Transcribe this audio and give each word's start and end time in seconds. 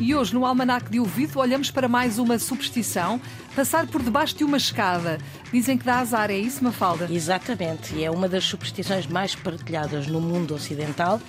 E 0.00 0.14
hoje, 0.14 0.32
no 0.32 0.46
Almanac 0.46 0.88
de 0.90 1.00
Ouvido, 1.00 1.40
olhamos 1.40 1.70
para 1.70 1.88
mais 1.88 2.18
uma 2.18 2.38
superstição: 2.38 3.20
passar 3.54 3.86
por 3.86 4.02
debaixo 4.02 4.36
de 4.36 4.44
uma 4.44 4.56
escada. 4.56 5.18
Dizem 5.52 5.76
que 5.76 5.84
dá 5.84 5.98
azar, 5.98 6.30
é 6.30 6.38
isso, 6.38 6.62
Mafalda? 6.62 7.08
Exatamente, 7.10 7.94
e 7.94 8.04
é 8.04 8.10
uma 8.10 8.28
das 8.28 8.44
superstições 8.44 9.06
mais 9.06 9.34
partilhadas 9.34 10.06
no 10.06 10.20
mundo 10.20 10.54
ocidental. 10.54 11.20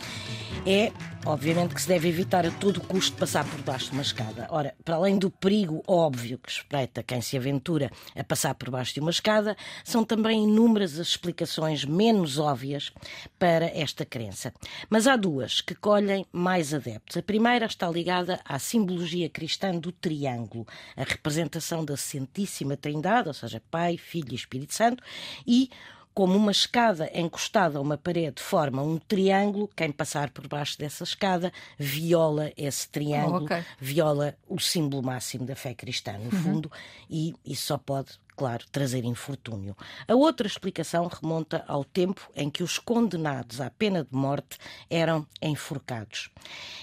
É, 0.65 0.91
obviamente, 1.25 1.75
que 1.75 1.81
se 1.81 1.87
deve 1.87 2.09
evitar 2.09 2.45
a 2.45 2.51
todo 2.51 2.81
custo 2.81 3.17
passar 3.17 3.45
por 3.45 3.61
baixo 3.61 3.87
de 3.87 3.93
uma 3.93 4.01
escada. 4.01 4.47
Ora, 4.49 4.75
para 4.83 4.95
além 4.95 5.17
do 5.17 5.29
perigo 5.29 5.83
óbvio 5.87 6.37
que 6.37 6.49
espreita 6.49 7.03
quem 7.03 7.21
se 7.21 7.37
aventura 7.37 7.91
a 8.15 8.23
passar 8.23 8.55
por 8.55 8.69
baixo 8.69 8.93
de 8.93 8.99
uma 8.99 9.11
escada, 9.11 9.55
são 9.83 10.03
também 10.03 10.43
inúmeras 10.43 10.99
as 10.99 11.07
explicações 11.07 11.85
menos 11.85 12.37
óbvias 12.37 12.91
para 13.37 13.65
esta 13.65 14.05
crença. 14.05 14.53
Mas 14.89 15.07
há 15.07 15.15
duas 15.15 15.61
que 15.61 15.75
colhem 15.75 16.25
mais 16.31 16.73
adeptos. 16.73 17.17
A 17.17 17.21
primeira 17.21 17.65
está 17.65 17.89
ligada 17.89 18.39
à 18.45 18.57
simbologia 18.57 19.29
cristã 19.29 19.71
do 19.71 19.91
triângulo, 19.91 20.65
a 20.95 21.03
representação 21.03 21.83
da 21.83 21.97
Santíssima 21.97 22.77
Trindade, 22.77 23.27
ou 23.27 23.33
seja, 23.33 23.61
Pai, 23.69 23.97
Filho 23.97 24.31
e 24.31 24.35
Espírito 24.35 24.73
Santo, 24.73 25.03
e 25.45 25.69
como 26.13 26.35
uma 26.35 26.51
escada 26.51 27.09
encostada 27.13 27.77
a 27.77 27.81
uma 27.81 27.97
parede 27.97 28.41
forma 28.41 28.81
um 28.81 28.97
triângulo, 28.97 29.69
quem 29.75 29.91
passar 29.91 30.29
por 30.31 30.47
baixo 30.47 30.77
dessa 30.77 31.03
escada 31.03 31.51
viola 31.77 32.51
esse 32.57 32.89
triângulo, 32.89 33.41
oh, 33.41 33.45
okay. 33.45 33.63
viola 33.79 34.35
o 34.47 34.59
símbolo 34.59 35.03
máximo 35.03 35.45
da 35.45 35.55
fé 35.55 35.73
cristã, 35.73 36.13
no 36.13 36.25
uhum. 36.25 36.43
fundo, 36.43 36.71
e 37.09 37.33
isso 37.45 37.67
só 37.67 37.77
pode 37.77 38.19
claro, 38.39 38.63
trazer 38.71 39.03
infortúnio. 39.03 39.75
A 40.07 40.15
outra 40.15 40.47
explicação 40.47 41.07
remonta 41.07 41.61
ao 41.67 41.83
tempo 41.83 42.31
em 42.33 42.49
que 42.49 42.63
os 42.63 42.79
condenados 42.79 43.59
à 43.59 43.69
pena 43.69 44.01
de 44.01 44.15
morte 44.15 44.57
eram 44.89 45.27
enforcados. 45.41 46.29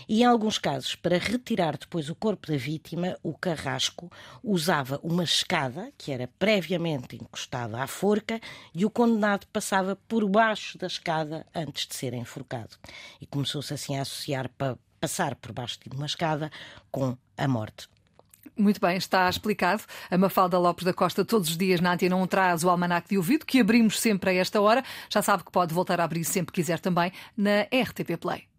E 0.07 0.21
em 0.21 0.27
alguns 0.27 0.59
casos, 0.59 0.95
para 0.95 1.17
retirar 1.17 1.79
depois 1.79 2.11
o 2.11 2.15
corpo 2.15 2.49
da 2.49 2.59
vítima, 2.59 3.17
o 3.23 3.33
carrasco 3.33 4.13
usava 4.45 5.01
uma 5.03 5.25
escada 5.25 5.91
que 5.97 6.13
era 6.13 6.29
previamente 6.39 7.17
encostada 7.17 7.83
à 7.83 7.87
forca 7.87 8.39
e 8.75 8.85
o 8.85 8.91
condenado 8.91 9.47
passava 9.47 9.97
por 9.97 10.29
baixo 10.29 10.77
da 10.77 10.87
escada 10.87 11.47
antes 11.55 11.87
de 11.87 11.95
ser 11.95 12.13
enforcado. 12.13 12.77
E 13.19 13.27
começou-se 13.27 13.73
assim 13.73 13.97
a 13.97 14.03
associar 14.03 14.51
para 14.59 14.77
passar 15.01 15.35
por 15.37 15.53
baixo 15.53 15.79
de 15.81 15.97
uma 15.97 16.05
escada 16.05 16.51
com 16.91 17.17
a 17.35 17.49
morte. 17.49 17.96
Muito 18.59 18.81
bem, 18.81 18.97
está 18.97 19.29
explicado. 19.29 19.83
A 20.11 20.17
Mafalda 20.17 20.59
Lopes 20.59 20.85
da 20.85 20.93
Costa 20.95 21.25
todos 21.27 21.51
os 21.51 21.57
dias 21.59 21.79
na 21.81 21.93
Antena 21.93 22.17
1 22.17 22.27
traz 22.27 22.65
o 22.65 22.71
Almanac 22.71 23.07
de 23.07 23.19
Ouvido, 23.19 23.45
que 23.45 23.61
abrimos 23.61 24.01
sempre 24.01 24.31
a 24.31 24.35
esta 24.35 24.61
hora. 24.61 24.83
Já 25.11 25.21
sabe 25.21 25.45
que 25.45 25.53
pode 25.53 25.75
voltar 25.75 26.01
a 26.01 26.05
abrir 26.05 26.25
sempre 26.25 26.53
que 26.53 26.63
quiser 26.63 26.81
também 26.81 27.13
na 27.37 27.63
RTP 27.65 28.17
Play. 28.19 28.56